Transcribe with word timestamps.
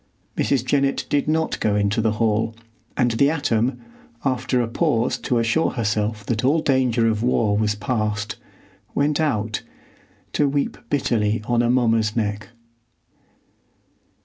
Mrs. 0.35 0.65
Jennett 0.65 1.05
did 1.11 1.27
not 1.27 1.59
go 1.59 1.75
into 1.75 2.01
the 2.01 2.13
hall, 2.13 2.55
and 2.97 3.11
the 3.11 3.29
atom, 3.29 3.79
after 4.25 4.59
a 4.59 4.67
pause 4.67 5.15
to 5.19 5.37
assure 5.37 5.69
herself 5.73 6.25
that 6.25 6.43
all 6.43 6.59
danger 6.59 7.07
of 7.07 7.21
war 7.21 7.55
was 7.55 7.75
past, 7.75 8.37
went 8.95 9.19
out, 9.19 9.61
to 10.33 10.49
weep 10.49 10.75
bitterly 10.89 11.43
on 11.45 11.61
Amomma's 11.61 12.15
neck. 12.15 12.49